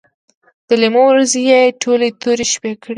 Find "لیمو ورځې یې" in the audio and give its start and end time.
0.81-1.61